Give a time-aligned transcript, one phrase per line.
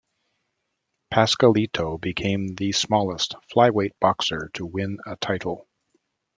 [1.13, 5.67] Pascualito became the smallest flyweight boxer to win a title.